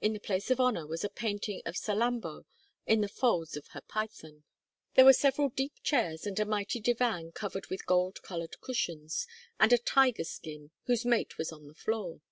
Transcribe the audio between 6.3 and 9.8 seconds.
a mighty divan covered with gold colored cushions and a